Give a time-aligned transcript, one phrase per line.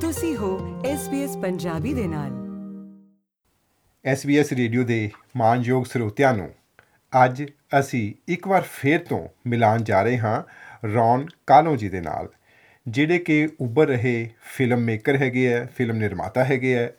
[0.00, 2.30] ਤੁਸੀਂ ਹੋ SBS ਪੰਜਾਬੀ ਦੇ ਨਾਲ।
[4.14, 6.54] SBS ਰੇਡੀਓ ਦੇ ਮਾਨਯੋਗ ਸਰੋਤਿਆਂ ਨੂੰ
[7.24, 7.44] ਅੱਜ
[7.78, 10.42] ਅਸੀਂ ਇੱਕ ਵਾਰ ਫੇਰ ਤੋਂ ਮਿਲਾਨ ਜਾ ਰਹੇ ਹਾਂ
[10.94, 12.28] ਰੌਨ ਕਾਲੋ ਜੀ ਦੇ ਨਾਲ,
[12.88, 16.92] ਜਿਹੜੇ ਕਿ ਉੱਭਰ ਰਹੇ ਫਿਲਮ ਮੇਕਰ ਹੈਗੇ ਹੈ ਫਿਲਮ ਨਿਰਮਾਤਾ ਹੈਗੇ ਹੈ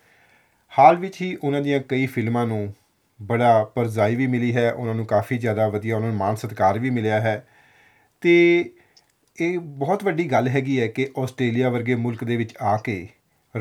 [0.79, 2.73] ਹਾਲ ਵਿੱਚ ਹੀ ਉਹਨਾਂ ਦੀਆਂ ਕਈ ਫਿਲਮਾਂ ਨੂੰ
[3.21, 6.89] ਬੜਾ ਪਰਜਾਈ ਵੀ ਮਿਲੀ ਹੈ, ਉਹਨਾਂ ਨੂੰ ਕਾਫੀ ਜ਼ਿਆਦਾ ਵਧੀਆ ਉਹਨਾਂ ਨੂੰ ਮਾਨ ਸਤਿਕਾਰ ਵੀ
[6.89, 7.47] ਮਿਲਿਆ ਹੈ।
[8.21, 8.69] ਤੇ
[9.41, 13.07] ਇਹ ਬਹੁਤ ਵੱਡੀ ਗੱਲ ਹੈਗੀ ਹੈ ਕਿ ਆਸਟ੍ਰੇਲੀਆ ਵਰਗੇ ਮੁਲਕ ਦੇ ਵਿੱਚ ਆ ਕੇ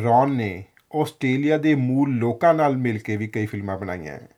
[0.05, 0.65] ਰੌਨ ਨੇ
[0.97, 4.29] ਆਸਟ੍ਰੇਲੀਆ ਦੇ ਮੂਲ ਲੋਕਾਂ ਨਾਲ ਮਿਲ ਕੇ ਵੀ ਕਈ ਫਿਲਮਾਂ ਬਣਾਈਆਂ ਹੈ।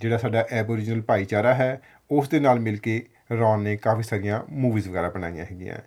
[0.00, 4.88] ਜਿਹੜਾ ਸਾਡਾ ਐਬੋਰੀਜਨਲ ਭਾਈਚਾਰਾ ਹੈ, ਉਸ ਦੇ ਨਾਲ ਮਿਲ ਕੇ ਰੌਨ ਨੇ ਕਾਫੀ ਸਾਰੀਆਂ ਮੂਵੀਜ਼
[4.88, 5.78] ਵਗੈਰਾ ਬਣਾਈਆਂ ਹੈਗੀਆਂ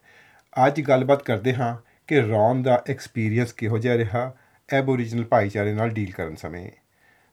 [0.68, 4.34] ਅੱਜ ਗੱਲਬਾਤ ਕਰਦੇ ਹਾਂ ਕਿ ਰੌਨ ਦਾ ਐਕਸਪੀਰੀਅੰਸ ਕਿਹੋ ਜਿਹਾ ਰਿਹਾ,
[4.74, 6.72] ਐਬੋਰੀਜਨਲ ਭਾਈਚਾਰੇ ਨਾਲ ਡੀਲ ਕਰਨ ਸਮੇਂ।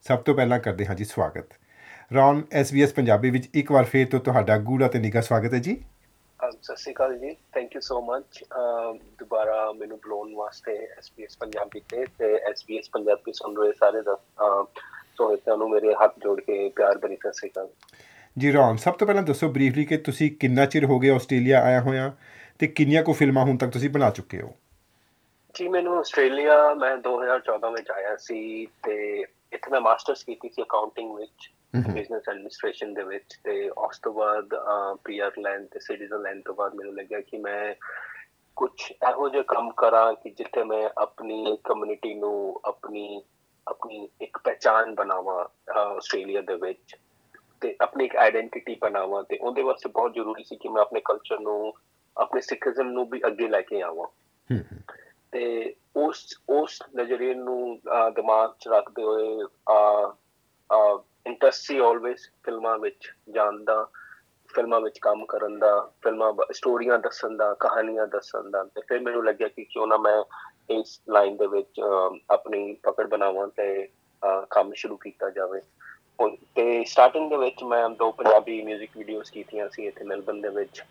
[0.09, 1.47] ਸਭ ਤੋਂ ਪਹਿਲਾਂ ਕਰਦੇ ਹਾਂ ਜੀ ਸਵਾਗਤ।
[2.15, 5.77] ਰੌਨ SBS ਪੰਜਾਬੀ ਵਿੱਚ ਇੱਕ ਵਾਰ ਫੇਰ ਤੋਂ ਤੁਹਾਡਾ ਗੂੜਾ ਤੇ ਨਿੱਘਾ ਸਵਾਗਤ ਹੈ ਜੀ।
[5.77, 5.98] ਅਮ
[6.39, 8.43] ਸਤਿ ਸ਼੍ਰੀ ਅਕਾਲ ਜੀ। ਥੈਂਕ ਯੂ ਸੋ ਮਚ
[9.19, 14.17] ਦੁਬਾਰਾ ਮੈਨੂੰ ਬੁਲਾਉਣ ਵਾਸਤੇ SBS ਪੰਜਾਬੀ ਤੇ ਤੇ SBS ਪੰਜਾਬੀ ਸੁਣ ਰਹੇ ਸਾਰੇ ਦਾ
[15.17, 17.69] ਸੋਹਿਤਾਂ ਨੂੰ ਮੇਰੇ ਹੱਥ ਜੋੜ ਕੇ ਪਿਆਰ ਭਰੀ ਸਤਿ ਸ਼੍ਰੀ ਅਕਾਲ।
[18.39, 21.81] ਜੀ ਰੌਨ ਸਭ ਤੋਂ ਪਹਿਲਾਂ ਦੱਸੋ ਬਰੀਫਲੀ ਕਿ ਤੁਸੀਂ ਕਿੰਨਾ ਚਿਰ ਹੋ ਗਿਆ ਆਸਟ੍ਰੇਲੀਆ ਆਇਆ
[21.81, 22.13] ਹੋਇਆ
[22.59, 24.55] ਤੇ ਕਿੰਨੀਆਂ ਕੋ ਫਿਲਮਾਂ ਹੁਣ ਤੱਕ ਤੁਸੀਂ ਬਣਾ ਚੁੱਕੇ ਹੋ?
[25.55, 28.97] ਜੀ ਮੈਨੂੰ ਆਸਟ੍ਰੇਲੀਆ ਮੈਂ 2014 ਵਿੱਚ ਆਇਆ ਸੀ ਤੇ
[29.53, 34.49] ਇੱਥੇ ਮੈਂ ਮਾਸਟਰਸ ਕੀਤੀ ਸੀ ਅਕਾਊਂਟਿੰਗ ਵਿੱਚ। ਬਿਜ਼ਨਸ ਐਡਮਿਨਿਸਟ੍ਰੇਸ਼ਨ ਦੇ ਵਿੱਚ ਤੇ ਉਸ ਤੋਂ ਬਾਅਦ
[35.05, 37.75] ਪੀਆਰ ਲੈਂਡ ਤੇ ਸਿਟੀਜ਼ਨ ਲੈਂਡ ਤੋਂ ਬਾਅਦ ਮੈਨੂੰ ਲੱਗਿਆ ਕਿ ਮੈਂ
[38.57, 43.23] ਕੁਝ ਇਹੋ ਜਿਹਾ ਕੰਮ ਕਰਾਂ ਕਿ ਜਿੱਥੇ ਮੈਂ ਆਪਣੀ ਕਮਿਊਨਿਟੀ ਨੂੰ ਆਪਣੀ
[43.69, 46.97] ਆਪਣੀ ਇੱਕ ਪਛਾਣ ਬਣਾਵਾਂ ਆਸਟ੍ਰੇਲੀਆ ਦੇ ਵਿੱਚ
[47.61, 51.39] ਤੇ ਆਪਣੀ ਇੱਕ ਆਇਡੈਂਟੀਟੀ ਬਣਾਵਾਂ ਤੇ ਉਹਦੇ ਵਾਸਤੇ ਬਹੁਤ ਜ਼ਰੂਰੀ ਸੀ ਕਿ ਮੈਂ ਆਪਣੇ ਕਲਚਰ
[51.39, 51.75] ਨੂੰ
[52.17, 54.07] ਆਪਣੇ ਸਿੱਖੀਜ਼ਮ ਨੂੰ ਵੀ ਅੱਗੇ ਲੈ ਕੇ ਆਵਾਂ।
[55.33, 57.81] ਤੇ ਉਸ ਉਸ ਨਜ਼ਰੀਏ ਨੂੰ
[58.15, 63.86] ਦਿਮਾਗ 'ਚ ਰੱਖਦੇ ਹੋਏ ਆ ਇੰਟਰਸਟ ਸੀ ਆਲਵੇਸ ਫਿਲਮਾਂ ਵਿੱਚ ਜਾਣ ਦਾ
[64.50, 69.24] ਫਿਲਮਾਂ ਵਿੱਚ ਕੰਮ ਕਰਨ ਦਾ ਫਿਲਮਾਂ ਸਟੋਰੀਆਂ ਦੱਸਣ ਦਾ ਕਹਾਣੀਆਂ ਦੱਸਣ ਦਾ ਤੇ ਫਿਰ ਮੈਨੂੰ
[69.26, 70.24] ਲੱਗਿਆ ਕਿ ਕਿਉਂ ਨਾ ਮੈਂ
[70.70, 71.82] ਇਸ ਲਾਈਨ ਦੇ ਵਿੱਚ
[72.30, 73.88] ਆਪਣੀ ਪਕੜ ਬਣਾਵਾਂ ਤੇ
[74.52, 75.62] ਕੰਮ ਸ਼ੁਰੂ ਕੀਤਾ ਜਾਵੇ
[76.56, 80.84] ਤੇ ਸਟਾਰਟਿੰਗ ਦੇ ਵਿੱਚ ਮੈਂ ਦੋ ਪੰਜਾਬੀ 뮤직 ਵੀਡੀਓਜ਼ ਕੀਤੀਆਂ ਸੀ ਇੱਥੇ ਮੈਲਬਨ ਦੇ ਵਿੱਚ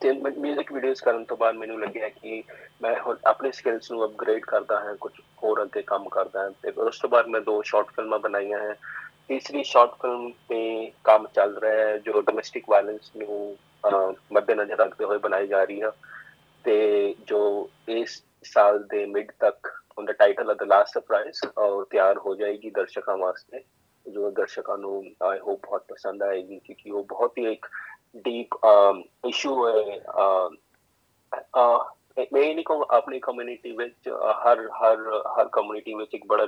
[0.00, 2.42] ਤੇ 뮤직 ਵੀਡੀਓਜ਼ ਕਰਨ ਤੋਂ ਬਾਅਦ ਮੈਨੂੰ ਲੱਗਿਆ ਕਿ
[2.82, 6.72] ਮੈਂ ਹੁਣ ਆਪਣੇ ਸਕਿੱਲਸ ਨੂੰ ਅਪਗ੍ਰੇਡ ਕਰਦਾ ਹਾਂ ਕੁਝ ਹੋਰ ਅੱਗੇ ਕੰਮ ਕਰਦਾ ਹਾਂ ਤੇ
[6.78, 8.76] ਉਸ ਤੋਂ ਬਾਅਦ ਮੈਂ ਦੋ ਸ਼ਾਰਟ ਫਿਲਮਾਂ ਬਣਾਈਆਂ ਹੈ
[9.29, 13.55] ਤੀਸਰੀ ਸ਼ਾਰਟ ਫਿਲਮ ਤੇ ਕੰਮ ਚੱਲ ਰਿਹਾ ਹੈ, ਜੋ ਡੋਮੈਸਟਿਕ ਵਾਇਲੈਂਸ ਨੂੰ
[14.33, 15.91] ਮੱਦੇਨਜ਼ਰ ਰੱਖਦੇ ਹੋਏ ਬਣਾਈ ਜਾ ਰਹੀ ਹੈ
[16.65, 17.41] ਤੇ ਜੋ
[17.89, 22.69] ਇਸ ਸਾਲ ਦੇ ਮਿਡ ਤੱਕ ਉਹਦਾ ਟਾਈਟਲ ਹੈ ਦ ਲਾਸਟ ਸਰਪ੍ਰਾਈਜ਼ ਉਹ ਤਿਆਰ ਹੋ ਜਾਏਗੀ
[22.71, 23.63] ਦਰਸ਼ਕਾਂ ਵਾਸਤੇ।
[24.05, 27.65] ਜੋ ਦਰਸ਼ਕਾਂ ਨੂੰ ਆਈ ਹੋਪ ਬਹੁਤ ਪਸੰਦ ਆਏਗੀ, ਕਿਉਂਕਿ ਉਹ ਬਹੁਤ ਹੀ ਇੱਕ
[28.25, 28.55] ਡੀਪ
[29.27, 29.99] ਇਸ਼ੂ ਹੈ
[32.33, 34.09] ਮੈਂ ਨਹੀਂ ਕਹੂੰ ਆਪਣੀ ਕਮਿਊਨਿਟੀ ਵਿੱਚ
[34.45, 34.97] ਹਰ ਹਰ
[35.37, 36.45] ਹਰ ਕਮਿਊਨਿਟੀ ਵਿੱਚ ਇੱਕ ਬੜਾ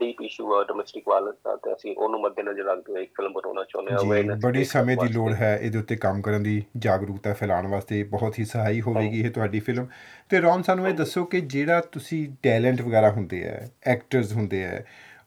[0.00, 3.64] ਡੀਪ ਇਸ਼ੂ ਹੈ ਡੋਮੈਸਟਿਕ ਵਾਇਲੈਂਸ ਦਾ ਤੇ ਅਸੀਂ ਉਹਨੂੰ ਮੱਦੇਨਜ਼ਰ ਰੱਖਦੇ ਹੋਏ ਇੱਕ ਫਿਲਮ ਬਣਾਉਣਾ
[3.64, 7.66] ਚਾਹੁੰਦੇ ਹਾਂ ਜੀ ਬੜੀ ਸਮੇਂ ਦੀ ਲੋੜ ਹੈ ਇਹਦੇ ਉੱਤੇ ਕੰਮ ਕਰਨ ਦੀ ਜਾਗਰੂਕਤਾ ਫੈਲਾਉਣ
[7.66, 9.86] ਵਾਸਤੇ ਬਹੁਤ ਹੀ ਸਹਾਈ ਹੋਵੇਗੀ ਇਹ ਤੁਹਾਡੀ ਫਿਲਮ
[10.30, 14.82] ਤੇ ਰੌਨ ਸਾਨੂੰ ਇਹ ਦੱਸੋ ਕਿ ਜਿਹੜਾ ਤੁਸੀਂ ਟੈਲੈਂਟ ਵਗੈਰਾ ਹੁੰਦੇ ਆ ਐਕਟਰਸ ਹੁੰਦੇ ਆ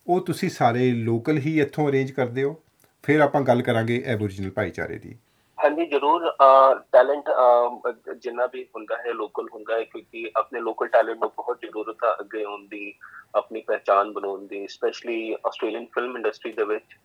[0.07, 2.55] ਉਹ ਤੁਸੀਂ ਸਾਰੇ ਲੋਕਲ ਹੀ ਇੱਥੋਂ ਅਰੇਂਜ ਕਰਦੇ ਹੋ?
[3.03, 5.15] ਫਿਰ ਆਪਾਂ ਗੱਲ ਕਰਾਂਗੇ ਐਬੋਰੀਜਨਲ ਭਾਈਚਾਰੇ ਦੀ।
[5.57, 6.31] ਹਾਂਜੀ ਜ਼ਰੂਰ
[6.91, 7.29] ਟੈਲੈਂਟ
[8.21, 12.13] ਜਿੰਨਾ ਵੀ ਹੁੰਦਾ ਹੈ ਲੋਕਲ ਹੁੰਦਾ ਹੈ ਕਿਉਂਕਿ ਆਪਣੇ ਲੋਕਲ ਟੈਲੈਂਟ ਨੂੰ ਬਹੁਤ ਜ਼ਰੂਰਤ ਹੈ
[12.19, 12.93] ਅੱਗੇ ਆਉਣ ਦੀ।
[13.33, 16.95] ਆਪਣੀ ਪਛਾਣ ਬਣਾਉਣ ਦੀ ਸਪੈਸ਼ਲੀ ਆਸਟ੍ਰੇਲੀਅਨ ਫਿਲਮ ਇੰਡਸਟਰੀ ਦੇ ਵਿੱਚ।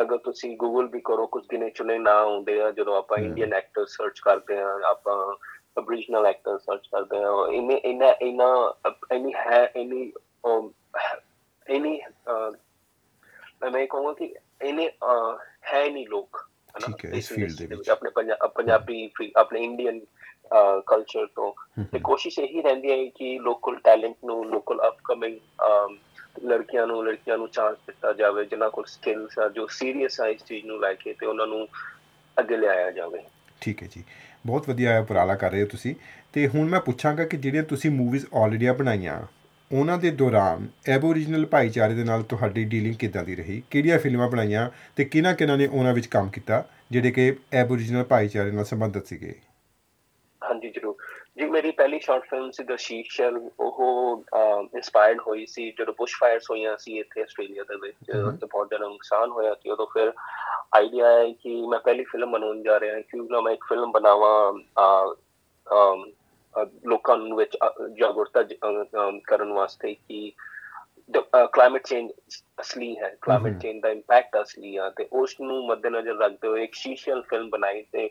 [0.00, 3.86] ਅਗਰ ਤੁਸੀਂ ਗੂਗਲ ਵੀ ਕਰੋ ਕੁਝ ਗਿਨੇ ਚੁਣੇ ਨਾ ਹੁੰਦੇ ਆ ਜਦੋਂ ਆਪਾਂ ਇੰਡੀਅਨ ਐਕਟਰ
[3.86, 5.34] ਸਰਚ ਕਰਦੇ ਆ ਆਪਾਂ
[5.78, 10.12] ਅਬਰੀਜਨਲ ਐਕਟਰ ਸਰਚ ਕਰਦੇ ਆ ਇਹਨੇ ਇਹਨਾਂ ਇਹਨਾਂ ਇਨੀ ਹੈ ਇਨੀ
[11.66, 12.00] ਇਨੀ
[13.72, 14.90] ਮੈਂ ਕਹੂੰਗਾ ਕਿ ਇਹਨੇ
[15.72, 16.46] ਹੈ ਨਹੀਂ ਲੋਕ
[16.86, 18.10] ਠੀਕ ਹੈ ਇਸ ਫੀਲਡ ਦੇ ਵਿੱਚ ਆਪਣੇ
[18.56, 20.00] ਪੰਜਾਬੀ ਆਪਣੇ ਇੰਡੀਅਨ
[20.86, 21.52] ਕਲਚਰ ਤੋਂ।
[21.92, 25.36] ਤੇ ਕੋਸ਼ਿਸ਼ ਇਹੀ ਰਹਿੰਦੀ ਹੈ ਕਿ ਲੋਕਲ ਟੈਲੈਂਟ ਨੂੰ ਲੋਕਲ ਅਪਕਮਿੰਗ
[26.44, 30.44] ਲੜਕੀਆਂ ਨੂੰ ਲੜਕੀਆਂ ਨੂੰ ਚਾਂਸ ਦਿੱਤਾ ਜਾਵੇ ਜਿਨ੍ਹਾਂ ਕੋਲ ਸਕਿੱਲਸ ਆ ਜੋ ਸੀਰੀਅਸ ਆ ਇਸ
[30.44, 31.66] ਚੀਜ਼ ਨੂੰ ਲੈ ਕੇ ਤੇ ਉਹਨਾਂ ਨੂੰ
[32.36, 33.22] ਅੱਗੇ ਲਿਆਇਆ ਜਾਵੇ।
[33.60, 34.02] ਠੀਕ ਹੈ ਜੀ।
[34.46, 35.94] ਬਹੁਤ ਵਧੀਆ ਉਪਰਾਲਾ ਕਰ ਰਹੇ ਹੋ ਤੁਸੀਂ।
[36.32, 39.20] ਤੇ ਹੁਣ ਮੈਂ ਪੁੱਛਾਂਗਾ ਕਿ ਜਿਹੜੀਆਂ ਤੁਸੀਂ ਮੂਵੀਜ਼ ਆਲਰੇਡੀ ਬਣਾਈਆਂ
[39.70, 43.62] ਉਹਨਾਂ ਦੇ ਦੌਰਾਨ ਐਬੋਰੀਜਨਲ ਭਾਈਚਾਰੇ ਦੇ ਨਾਲ ਤੁਹਾਡੀ ਡੀਲਿੰਗ ਕਿੱਦਾਂ ਦੀ ਰਹੀ?
[43.70, 48.50] ਕਿਹੜੀਆਂ ਫਿਲਮਾਂ ਬਣਾਈਆਂ ਤੇ ਕਿਹਨਾਂ ਕਿਹਨਾਂ ਨੇ ਉਹਨਾਂ ਵਿੱਚ ਕੰਮ ਕੀਤਾ ਜਿਹੜੇ ਕਿ ਐਬੋਰੀਜਨਲ ਭਾਈਚਾਰੇ
[48.50, 49.34] ਨਾਲ ਸੰਬੰਧਿਤ ਸੀਗੇ?
[51.36, 53.80] ਜੀ ਮੇਰੀ ਪਹਿਲੀ ਸ਼ਾਰਟ ਫਿਲਮ ਸੀ ਦ ਸ਼ੀਸ਼ਲ ਉਹ
[54.34, 58.88] ਇਨਸਪਾਇਰਡ ਹੋਈ ਸੀ ਜਦੋਂ ਬੁਸ਼ ਫਾਇਰਸ ਹੋਈਆਂ ਸੀ ਇੱਥੇ ਆਸਟ੍ਰੇਲੀਆ ਦੇ ਵਿੱਚ ਤੇ ਬਹੁਤ ਜ਼ਿਆਦਾ
[58.88, 60.12] ਨੁਕਸਾਨ ਹੋਇਆ ਸੀ ਉਦੋਂ ਫਿਰ
[60.74, 63.92] ਆਈਡੀਆ ਹੈ ਕਿ ਮੈਂ ਪਹਿਲੀ ਫਿਲਮ ਬਣਾਉਣ ਜਾ ਰਿਹਾ ਹਾਂ ਕਿਉਂਕਿ ਨਾ ਮੈਂ ਇੱਕ ਫਿਲਮ
[63.92, 64.52] ਬਣਾਵਾਂ
[66.86, 67.56] ਲੋਕਾਂ ਨੂੰ ਵਿੱਚ
[67.90, 68.42] ਜਾਗਰੂਕਤਾ
[69.24, 70.32] ਕਰਨ ਵਾਸਤੇ ਕਿ
[71.34, 72.10] ਕਲਾਈਮੇਟ ਚੇਂਜ
[72.60, 76.74] ਅਸਲੀ ਹੈ ਕਲਾਈਮੇਟ ਚੇਂਜ ਦਾ ਇੰਪੈਕਟ ਅਸਲੀ ਆ ਤੇ ਉਸ ਨੂੰ ਮੱਦੇਨਜ਼ਰ ਰੱਖਦੇ ਹੋਏ ਇੱਕ
[76.74, 78.08] ਸ਼ੀਸ਼ਲ ਫਿਲਮ ਬਣਾਈ ਤੇ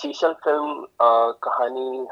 [0.00, 0.86] ਸ਼ੀਸ਼ਲ ਫਿਲਮ
[1.42, 2.06] ਕਹਾਣੀ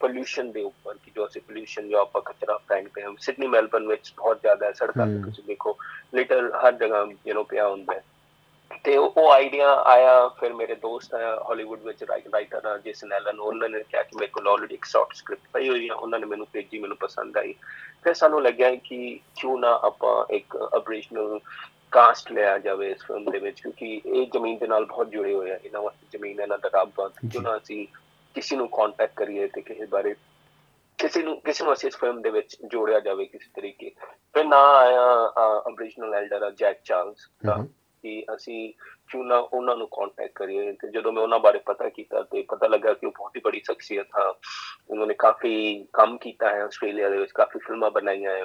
[0.00, 4.12] ਪੋਲੂਸ਼ਨ ਦੇ ਉੱਪਰ ਕਿ ਜੋ ਅਸੀਂ ਪੋਲੂਸ਼ਨ ਜੋ ਆਪਾਂ ਕਚਰਾ ਫੈਂਕਦੇ ਹਾਂ ਸਿਡਨੀ ਮੈਲਬਨ ਵਿੱਚ
[4.16, 5.76] ਬਹੁਤ ਜ਼ਿਆਦਾ ਹੈ ਸੜਕਾਂ ਤੇ ਤੁਸੀਂ ਦੇਖੋ
[6.14, 8.02] ਲਿਟਰ ਹਰ ਜਗ੍ਹਾ ਯੂ نو ਪਿਆ ਹੁੰਦਾ ਹੈ
[8.84, 13.68] ਤੇ ਉਹ ਆਈਡੀਆ ਆਇਆ ਫਿਰ ਮੇਰੇ ਦੋਸਤ ਆ ਹਾਲੀਵੁੱਡ ਵਿੱਚ ਰਾਈਟਰ ਆ ਜੇਸਨ ਐਲਨ ਉਹਨਾਂ
[13.68, 16.46] ਨੇ ਕਿਹਾ ਕਿ ਮੇਰੇ ਕੋਲ ਆਲਰੇਡੀ ਇੱਕ ਸ਼ਾਰਟ ਸਕ੍ਰਿਪਟ ਪਈ ਹੋਈ ਆ ਉਹਨਾਂ ਨੇ ਮੈਨੂੰ
[16.52, 17.54] ਭੇਜੀ ਮੈਨੂੰ ਪਸੰਦ ਆਈ
[18.04, 21.38] ਫਿਰ ਸਾਨੂੰ ਲੱਗਿਆ ਕਿ ਕਿਉਂ ਨਾ ਆਪਾਂ ਇੱਕ ਅਬਰੀਜਨਲ
[21.92, 25.50] ਕਾਸਟ ਲਿਆ ਜਾਵੇ ਇਸ ਫਿਲਮ ਦੇ ਵਿੱਚ ਕਿਉਂਕਿ ਇਹ ਜ਼ਮੀਨ ਦੇ ਨਾਲ ਬਹੁਤ ਜੁੜੇ ਹੋਏ
[25.50, 27.86] ਆ ਇਹਨਾਂ ਵਾਸਤੇ ਜ਼ਮੀਨ ਇਹਨਾਂ ਦਾ ਰੱਬ ਆ ਕਿਉਂ ਨਾ ਅਸੀਂ
[28.34, 30.14] ਕਿਸੇ ਨੂੰ ਕੰਟੈਕਟ ਕਰੀਏ ਤੇ ਕਿਸੇ ਬਾਰੇ
[30.98, 33.90] ਕਿਸੇ ਨੂੰ ਕਿਸੇ ਨੂੰ ਅਸੀਂ ਇਸ ਫਿਲਮ ਦੇ ਵਿੱਚ ਜੋੜਿਆ ਜਾਵੇ ਕਿਸੇ ਤਰੀਕੇ।
[34.34, 35.32] ਫਿਰ ਨਾ ਆਇਆ
[35.68, 37.66] ਅਬਰੀਜਨਲ ਐਲਡਰ ਜੈਕ ਚਾਰਲਸ ਦਾ
[38.02, 38.72] ਕਿ ਅਸੀਂ
[39.08, 42.66] ਕਿਉਂ ਨਾ ਉਹਨਾਂ ਨੂੰ ਕੰਟੈਕਟ ਕਰੀਏ। ਤੇ ਜਦੋਂ ਮੈਂ ਉਹਨਾਂ ਬਾਰੇ ਪਤਾ ਕੀਤਾ ਤੇ ਪਤਾ
[42.66, 44.34] ਲੱਗਾ ਕਿ ਉਹ ਬਹੁਤ ਹੀ ਬੜੀ ਸ਼ਖਸੀਅਤ ਆ।
[44.90, 48.44] ਉਹਨਾਂ ਨੇ ਕਾਫੀ ਕੰਮ ਕੀਤਾ ਹੈ ਆਸਟ੍ਰੇਲੀਆ ਦੇ ਵਿੱਚ ਕਾਫੀ ਫਿਲਮਾਂ ਬਣਾਈਆਂ ਹੈ।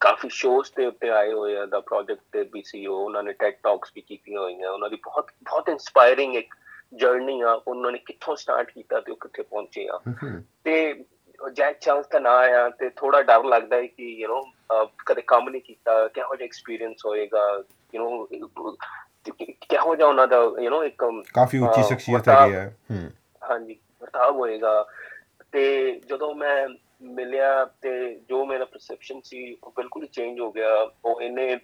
[0.00, 3.92] ਕਾਫੀ ਸ਼ੋਜ਼ ਤੇ ਉੱਤੇ ਆਏ ਹੋਏ ਆ ਦਾ ਪ੍ਰੋਜੈਕਟ ਤੇ ਬੀਸੀਓ ਉਹਨਾਂ ਨੇ ਟੈਕ ਟਾਕਸ
[3.94, 6.54] ਵੀ ਕੀਤੀਆਂ ਹੋਈਆਂ ਉਹਨਾਂ ਦੀ ਬਹੁਤ ਬਹੁਤ ਇਨਸਪਾਇਰਿੰਗ ਇੱਕ
[6.94, 9.98] ਜਰਨੀ ਆ ਉਹਨਾਂ ਨੇ ਕਿੱਥੋਂ ਸਟਾਰਟ ਕੀਤਾ ਤੇ ਉਹ ਕਿੱਥੇ ਪਹੁੰਚੇ ਆ
[10.64, 11.04] ਤੇ
[11.40, 15.48] ਜੈਕ ਚਾਂਸ ਦਾ ਨਾਂ ਆ ਤੇ ਥੋੜਾ ਡਰ ਲੱਗਦਾ ਹੈ ਕਿ ਯੂ نو ਕਦੇ ਕੰਮ
[15.48, 17.64] ਨਹੀਂ ਕੀਤਾ ਕਿਹੋ ਜਿਹਾ ਐਕਸਪੀਰੀਅੰਸ ਹੋਏਗਾ
[17.94, 18.76] ਯੂ نو
[19.68, 21.04] ਕਿਹੋ ਜਿਹਾ ਉਹਨਾਂ ਦਾ ਯੂ نو ਇੱਕ
[21.34, 22.72] ਕਾਫੀ ਉੱਚੀ ਸ਼ਖਸੀਅਤ ਹੈਗੀ ਹੈ
[23.42, 24.86] ਹਾਂਜੀ ਵਰਤਾਵ ਹੋਏਗਾ
[25.52, 26.66] ਤੇ ਜਦੋਂ ਮੈਂ
[27.01, 27.91] ਮਿਲਿਆ ਤੇ
[28.29, 30.73] ਜੋ ਮੇਰਾ ਪਰਸੈਪਸ਼ਨ ਸੀ ਉਹ ਬਿਲਕੁਲ ਚੇਂਜ ਹੋ ਗਿਆ।
[31.05, 31.57] ਉਹ ਇਹਨੇ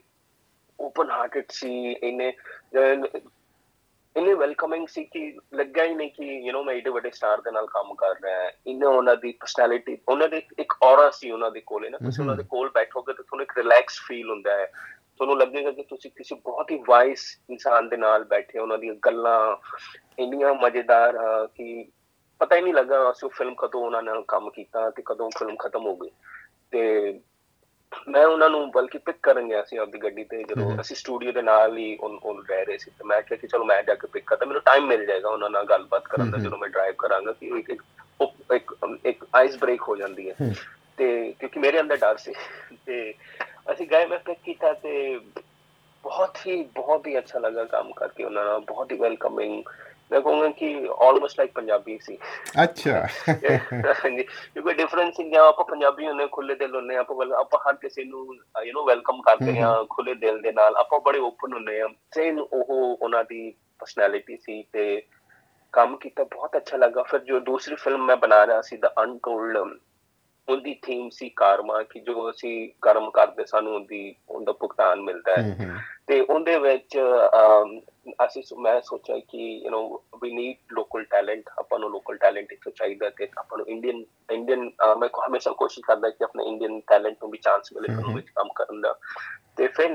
[0.80, 2.34] ਓਪਨ ਹਾਰਟਡ ਸੀ ਇਹਨੇ
[4.16, 5.20] ਇੰਨੇ ਵੈਲਕਮਿੰਗ ਸੀ ਕਿ
[5.56, 8.44] ਲੱਗਾ ਹੀ ਨਹੀਂ ਕਿ ਯੂ نو ਮੈਂ ਇਹਦੇ ਵੱਡੇ ਸਟਾਰ ਦੇ ਨਾਲ ਕੰਮ ਕਰ ਰਿਹਾ
[8.44, 12.24] ਹਾਂ। ਇਹਨਾਂ ਉਹਨਾਂ ਦੀ ਪਰਸਨੈਲਿਟੀ ਉਹਨਾਂ ਦੇ ਇੱਕ ਔਰਾ ਸੀ ਉਹਨਾਂ ਦੇ ਕੋਲੇ ਨਾ। ਤੁਸੀਂ
[12.24, 14.66] ਉਹਨਾਂ ਦੇ ਕੋਲ ਬੈਠੋਗੇ ਤਾਂ ਤੁਹਾਨੂੰ ਇੱਕ ਰਿਲੈਕਸ ਫੀਲ ਹੁੰਦਾ ਹੈ।
[15.18, 19.56] ਤੁਹਾਨੂੰ ਲੱਗੇਗਾ ਕਿ ਤੁਸੀਂ ਕਿਸੇ ਬਹੁਤ ਹੀ ਵਾਈਸ ਇਨਸਾਨ ਦੇ ਨਾਲ ਬੈਠੇ ਉਹਨਾਂ ਦੀਆਂ ਗੱਲਾਂ
[20.20, 21.18] ਇੰਨੀਆਂ ਮਜ਼ੇਦਾਰ
[21.56, 21.86] ਕਿ
[22.40, 25.86] ਪਤਾ ਹੀ ਨਹੀਂ ਲੱਗਾ ਅਸੀਂ ਫਿਲਮ ਕਦੋਂ ਉਹਨਾਂ ਨਾਲ ਕੰਮ ਕੀਤਾ ਤੇ ਕਦੋਂ ਫਿਲਮ ਖਤਮ
[25.86, 26.10] ਹੋ ਗਈ।
[26.72, 27.20] ਤੇ
[28.10, 31.42] ਮੈਂ ਉਹਨਾਂ ਨੂੰ ਬਲਕਿ ਪਿਕ ਕਰਨ ਗਿਆ ਸੀ ਆਪਦੀ ਗੱਡੀ ਤੇ ਜਦੋਂ ਅਸੀਂ ਸਟੂਡੀਓ ਦੇ
[31.42, 34.24] ਨਾਲ ਹੀ ਉਹ ਰਹਿ ਰਹੇ ਸੀ। ਤੇ ਮੈਂ ਕਿਹਾ ਕਿ ਚਲੋ ਮੈਂ ਜਾ ਕੇ ਪਿਕ
[34.28, 37.48] ਕਰਦਾ ਮੈਨੂੰ ਟਾਈਮ ਮਿਲ ਜਾਏਗਾ ਉਹਨਾਂ ਨਾਲ ਗੱਲਬਾਤ ਕਰਨ ਦਾ ਜਦੋਂ ਮੈਂ ਡਰਾਈਵ ਕਰਾਂਗਾ ਕਿ
[37.60, 37.72] ਇੱਕ
[38.54, 38.76] ਇੱਕ
[39.06, 40.36] ਇੱਕ ਆਈਸ ਬ੍ਰੇਕ ਹੋ ਜਾਂਦੀ ਹੈ।
[40.98, 42.34] ਤੇ ਕਿਉਂਕਿ ਮੇਰੇ ਅੰਦਰ ਡਰ ਸੀ।
[42.86, 43.14] ਤੇ
[43.72, 45.20] ਅਸੀਂ ਗਏ ਮੈਂ ਪਿਕ ਕੀਤਾ ਤੇ
[46.04, 49.64] ਬਹੁਤ ਹੀ ਬਹੁਤ ਹੀ ਅੱਛਾ ਲੱਗਾ ਕੰਮ ਕਰਕੇ ਉਹਨਾਂ ਨਾਲ ਬਹੁਤ ਹੀ ਵੈਲਕਮਿੰਗ
[50.12, 52.18] ਮੈਂ ਕਹੂੰਗਾ ਕਿ ਆਲਮੋਸਟ ਲਾਈਕ ਪੰਜਾਬੀ ਸੀ।
[52.64, 53.08] ਅੱਛਾ।
[54.64, 58.26] ਕੋਈ ਡਿਫਰੈਂਸ ਨਹੀਂ ਆਪਾਂ ਪੰਜਾਬੀ ਹੁੰਨੇ ਖੁੱਲੇ ਦਿਲ ਹੁੰਨੇ ਆਪਾਂ ਆਪਾਂ ਹਰ ਕਿਸੇ ਨੂੰ
[58.66, 62.40] ਯੂ نو ਵੈਲਕਮ ਕਰਦੇ ਆ ਖੁੱਲੇ ਦਿਲ ਦੇ ਨਾਲ। ਆਪਾਂ ਬੜੇ ਓਪਨ ਹੁੰਨੇ ਆ ਸੇਮ
[62.40, 65.02] ਉਹ ਉਹਨਾਂ ਦੀ ਪਰਸਨੈਲਿਟੀ ਸੀ ਤੇ
[65.74, 69.58] ਕੰਮ ਕੀਤਾ ਬਹੁਤ ਅੱਛਾ ਲੱਗਾ। ਫਿਰ ਜੋ ਦੂਸਰੀ ਫਿਲਮ ਮੈਂ ਬਣਾ ਰਿਹਾ ਸੀ ਦਾ ਅਨਟੋਲਡ
[70.48, 75.82] ਉਹਦੀ ਥੀਮ ਸੀ ਕਾਰਮਾ ਕਿ ਜੋ ਅਸੀਂ ਕਰਮ ਕਰਦੇ ਸਾਨੂੰ ਉਹਦੀ ਉਹਦਾ ਭੁਗਤਾਨ ਮਿਲਦਾ ਹੈ।
[76.08, 76.98] ਤੇ ਉਹਦੇ ਵਿੱਚ
[78.26, 82.70] ਅਸੀਂ ਮੈਂ ਸੋਚਿਆ ਕਿ you know we need local talent ਆਪਾਂ ਨੂੰ ਲੋਕਲ ਟੈਲੈਂਟ ਇੱਕ
[82.70, 87.32] ਚਾਹੀਦਾ ਤੇ ਆਪਾਂ ਨੂੰ ਇੰਡੀਅਨ ਇੰਡੀਅਨ ਮੈਂ ਹਮੇਸ਼ਾ ਕੋਸ਼ਿਸ਼ ਕਰਦਾ ਕਿ ਆਪਣੇ ਇੰਡੀਅਨ ਟੈਲੈਂਟ ਨੂੰ
[87.32, 88.94] ਵੀ ਚਾਂਸ ਮਿਲੇ ਫਿਲਮ ਵਿੱਚ ਕੰਮ ਕਰਨ ਦਾ।
[89.58, 89.90] ਤੇ ਫਿਰ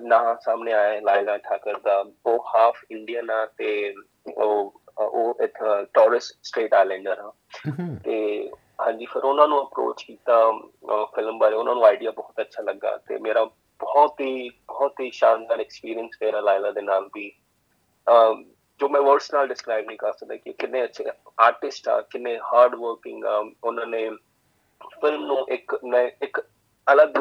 [0.00, 3.94] ਨਾ ਸਾਹਮਣੇ ਆਇਆ ਲਾਇਲਾ ਠਾਕਰ ਦਾ ਉਹ ਹਾਫ ਇੰਡੀਅਨ ਆ ਤੇ
[4.36, 7.32] ਉਹ ਉਹ ਇੱਕ ਟੌਰਸ ਸਟੇਟ ਆਈਲੈਂਡਰ ਆ।
[8.04, 8.50] ਤੇ
[8.80, 10.50] ਹਾਂਜੀ ਫਿਰ ਉਹਨਾਂ ਨੂੰ ਅਪਰੋਚ ਕੀਤਾ
[11.14, 13.44] ਫਿਲਮ ਬਾਰੇ। ਉਹਨਾਂ ਨੂੰ ਆਈਡੀਆ ਬਹੁਤ ਅੱਛਾ ਲੱਗਾ ਤੇ ਮੇਰਾ
[13.80, 14.48] ਬਹੁਤ ਹੀ
[14.80, 17.30] ਬਹੁਤ ਹੀ ਸ਼ਾਨਦਾਰ ਐਕਸਪੀਰੀਅੰਸ ਰਿਹਾ ਲਾਇਲਾ ਦੇ ਨਾਲ ਵੀ।
[18.80, 21.04] ਜੋ ਮੈਂ ਵਰਡਸ ਨਾਲ ਡਿਸਕ੍ਰਾਈਬ ਨਹੀਂ ਕਰ ਸਕਦਾ ਕਿ ਕਿੰਨੇ ਅੱਛੇ
[21.40, 24.08] ਆਰਟਿਸਟ ਆ, ਕਿੰਨੇ ਹਾਰਡ ਵਰਕਿੰਗ ਆ, ਉਹਨਾਂ ਨੇ
[25.00, 25.76] ਫਿਲਮ ਨੂੰ ਇੱਕ
[26.22, 26.40] ਇੱਕ
[26.86, 27.18] ਅਲੱਗ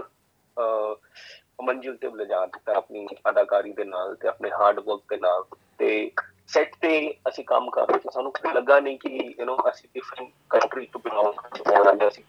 [1.64, 5.44] ਮੰਜ਼ਿਲ ਤੇ ਲਿਜਾ ਦਿੱਤਾ ਆਪਣੀ ਅਦਾਕਾਰੀ ਦੇ ਨਾਲ ਤੇ ਆਪਣੇ ਹਾਰਡ ਵਰਕ ਦੇ ਨਾਲ
[5.80, 5.90] ਤੇ
[6.48, 6.92] ਸੈੱਟ ਤੇ
[7.30, 11.02] ਅਸੀਂ ਕੰਮ ਕਰ ਰਹੇ ਸੀ। ਸਾਨੂੰ ਲੱਗਾ ਨਹੀਂ ਕਿ ਯੂ نو ਅਸੀਂ ਡਿਫਰੈਂਟ ਕੰਟਰੀ ਤੋਂ
[11.02, 12.24] ਬਿਲੋਂਗ ਕਰਦੇ ਹਾਂ, ਅਸੀਂ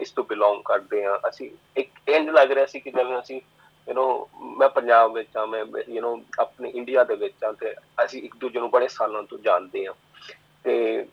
[0.00, 3.40] ਇਸ ਤੋਂ ਬਿਲੋਂਗ ਕਰਦੇ ਹਾਂ। ਅਸੀਂ ਇੱਕ ਇੰਜ ਲੱਗ ਰਿਹਾ ਸੀ ਕਿ ਜਿਵੇਂ ਅਸੀਂ
[3.87, 4.05] ਯੂ نو
[4.59, 7.73] ਮੈਂ ਪੰਜਾਬ ਵਿੱਚ ਆ ਮੈਂ ਯੂ نو ਆਪਣੇ ਇੰਡੀਆ ਦੇ ਵਿੱਚ ਆ ਤੇ
[8.05, 9.93] ਅਸੀਂ ਇੱਕ ਦੂਜੇ ਨੂੰ ਬੜੇ ਸਾਲਾਂ ਤੋਂ ਜਾਣਦੇ ਆ
[10.63, 11.05] ਤੇ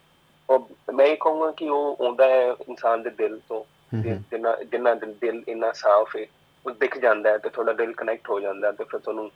[0.48, 5.42] ਉਹ ਮੈਂ ਇਹ ਕਹੂੰਗਾ ਕਿ ਉਹ ਆਉਂਦਾ ਹੈ ਇਨਸਾਨ ਦੇ ਦਿਲ ਤੋਂ ਜਿੰਨਾ ਜਿੰਨਾ ਦਿਲ
[5.48, 6.26] ਇੰਨਾ ਸਾਫ਼ ਹੈ
[6.66, 9.30] ਉਹ ਦਿਖ ਜਾਂਦਾ ਹੈ ਤੇ ਤੁਹਾਡਾ ਦਿਲ ਕਨੈਕਟ ਹੋ ਜਾਂਦਾ ਤੇ ਫਿਰ ਤੁਹਾਨੂੰ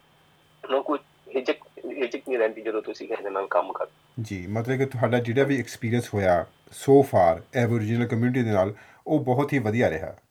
[0.64, 0.98] ਨੋ ਕੋਈ
[1.36, 5.44] ਹਿਜਕ ਹਿਜਕ ਨਹੀਂ ਰਹਿੰਦੀ ਜਦੋਂ ਤੁਸੀਂ ਕਿਸੇ ਨਾਲ ਕੰਮ ਕਰਦੇ ਜੀ ਮਤਲਬ ਕਿ ਤੁਹਾਡਾ ਜਿਹੜਾ
[5.44, 8.74] ਵੀ ਐਕਸਪੀਰੀਅੰਸ ਹੋਇਆ ਸੋ ਫਾਰ ਐਬੋਰੀਜਨਲ ਕਮਿਊਨਿਟੀ ਦੇ ਨਾਲ
[9.06, 10.29] ਉਹ ਬਹੁਤ ਹੀ ਵਧੀਆ ਰਿਹਾ ਬਿਲਕੁਲ ਜੀ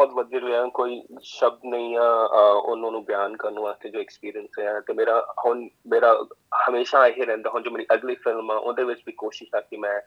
[0.00, 2.10] ਬਹੁਤ ਵਧੀਆ ਰਿਹਾ ਕੋਈ ਸ਼ਬਦ ਨਹੀਂ ਆ
[2.52, 6.24] ਉਹਨਾਂ ਨੂੰ ਬਿਆਨ ਕਰਨ ਵਾਸਤੇ ਜੋ ਐਕਸਪੀਰੀਅੰਸ ਹੈ ਤੇ ਮੇਰਾ ਹੁਣ ਮੇਰਾ
[6.68, 9.76] ਹਮੇਸ਼ਾ ਇਹ ਰਹਿੰਦਾ ਹੁਣ ਜੋ ਮੇਰੀ ਅਗਲੀ ਫਿਲਮ ਆ ਉਹਦੇ ਵਿੱਚ ਵੀ ਕੋਸ਼ਿਸ਼ ਆ ਕਿ
[9.76, 10.00] ਮੈਂ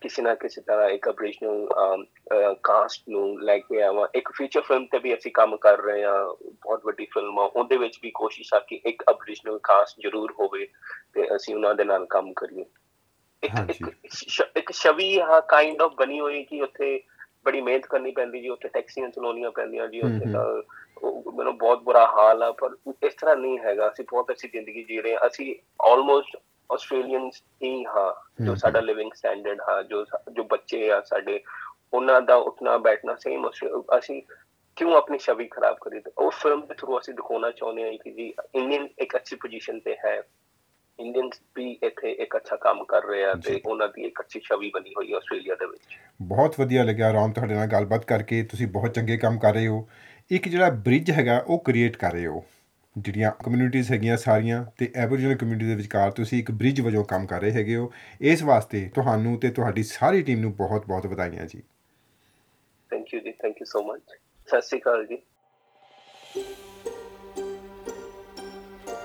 [0.00, 1.68] ਕਿਸੇ ਨਾ ਕਿਸੇ ਤਰ੍ਹਾਂ ਇੱਕ ਅਬਰੀਜਨਲ
[2.62, 6.24] ਕਾਸਟ ਨੂੰ ਲੈ ਕੇ ਆਵਾਂ। ਇੱਕ ਫੀਚਰ ਫਿਲਮ ਤੇ ਵੀ ਅਸੀਂ ਕੰਮ ਕਰ ਰਹੇ ਹਾਂ
[6.52, 10.68] ਬਹੁਤ ਵੱਡੀ ਫਿਲਮ ਆ ਉਹਦੇ ਵਿੱਚ ਵੀ ਕੋਸ਼ਿਸ਼ ਆ ਕਿ ਇੱਕ ਅਬਰੀਜਨਲ ਕਾਸਟ ਜ਼ਰੂਰ ਹੋਵੇ
[11.14, 12.64] ਤੇ ਅਸੀਂ ਉਹਨਾਂ ਦੇ ਨਾਲ ਕੰਮ ਕਰੀਏ।
[13.42, 13.90] ਇੱਕ
[14.56, 17.02] ਇੱਕ ਛਵੀ ਆ ਕਾਈਂਡ ਆਫ ਬਣੀ ਹੋਈ ਕਿ ਉੱਥੇ
[17.48, 20.44] ਬੜੀ ਮਿਹਨਤ ਕਰਨੀ ਪੈਂਦੀ ਜੀ ਉੱਥੇ ਟੈਕਸੀਆਂ ਚਲਾਉਣੀਆਂ ਪੈਂਦੀਆਂ ਜੀ ਉੱਥੇ ਤਾਂ
[21.34, 25.00] ਮੈਨੂੰ ਬਹੁਤ ਬੁਰਾ ਹਾਲ ਆ ਪਰ ਇਸ ਤਰ੍ਹਾਂ ਨਹੀਂ ਹੈਗਾ ਅਸੀਂ ਬਹੁਤ ਅੱਛੀ ਜ਼ਿੰਦਗੀ ਜੀ
[25.00, 25.54] ਰਹੇ ਹਾਂ। ਅਸੀਂ
[25.86, 26.36] ਆਲਮੋਸਟ
[26.70, 28.12] ਆਸਟ੍ਰੇਲੀਅਨਸ ਹੀ ਹਾਂ
[28.44, 31.40] ਜੋ ਸਾਡਾ ਲਿਵਿੰਗ ਸਟੈਂਡਰਡ ਹਾਂ ਜੋ ਜੋ ਬੱਚੇ ਆ ਸਾਡੇ
[31.92, 33.48] ਉਹਨਾਂ ਦਾ ਉੱਠਣਾ ਬੈਠਣਾ ਸੇਮ
[33.98, 34.22] ਅਸੀਂ
[34.76, 38.10] ਕਿਉਂ ਆਪਣੀ ਛਵੀ ਖਰਾਬ ਕਰੀ ਤੇ ਉਸ ਫਿਲਮ ਦੇ ਥਰੂ ਅਸੀਂ ਦਿਖਾਉਣਾ ਚਾਹੁੰਦੇ ਹਾਂ ਕਿ
[38.10, 40.20] ਜੀ ਇੰਡੀਅਨ ਇੱਕ ਅੱਛੀ ਪੋਜੀਸ਼ਨ ਤੇ ਹੈ।
[40.98, 44.70] ਇੰਡੀਅਨਸ ਵੀ ਇੱਥੇ ਇੱਕ ਅੱਛਾ ਕੰਮ ਕਰ ਰਹੇ ਆ ਤੇ ਉਹਨਾਂ ਦੀ ਇੱਕ ਅੱਛੀ ਛਵੀ
[44.74, 48.66] ਬਣੀ ਹੋਈ ਹੈ ਆਸਟ੍ਰੇਲੀਆ ਦੇ ਵਿੱਚ। ਬਹੁਤ ਵਧੀਆ ਲੱਗਿਆ ਰਾਮ ਤੁਹਾਡੇ ਨਾਲ ਗੱਲਬਾਤ ਕਰਕੇ ਤੁਸੀਂ
[48.66, 49.88] ਬਹੁਤ ਚੰਗੇ ਕੰਮ ਕਰ ਰਹੇ ਹੋ।
[50.30, 52.44] ਇੱਕ ਜਿਹੜਾ ਬ੍ਰਿਜ ਹੈਗਾ ਉਹ ਕ੍ਰੀਏਟ ਕਰ ਰਹੇ ਹੋ।
[52.96, 57.40] ਜਿਹੜੀਆਂ ਕਮਿਊਨਿਟੀਆਂ ਹੈਗੀਆਂ ਸਾਰੀਆਂ ਤੇ ਐਬੋਰੀਜਨਲ ਕਮਿਊਨਿਟੀ ਦੇ ਵਿਚਕਾਰ ਤੁਸੀਂ ਇੱਕ ਬ੍ਰਿਜ ਵਜੋਂ ਕੰਮ ਕਰ
[57.40, 57.90] ਰਹੇ ਹੈਗੇ ਹੋ।
[58.20, 61.62] ਇਸ ਵਾਸਤੇ ਤੁਹਾਨੂੰ ਤੇ ਤੁਹਾਡੀ ਸਾਰੀ ਟੀਮ ਨੂੰ ਬਹੁਤ-ਬਹੁਤ ਵਧਾਈਆਂ ਜੀ।
[62.90, 64.00] ਥੈਂਕ ਯੂ ਜੀ ਥੈਂਕ ਯੂ ਸੋ ਮਚ
[64.48, 65.18] ਸਤਿ ਸ਼੍ਰੀ ਅਕਾਲ ਜੀ।